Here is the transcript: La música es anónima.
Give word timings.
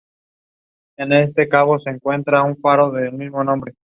La 0.97 1.05
música 1.05 1.63
es 1.75 1.85
anónima. 1.85 3.71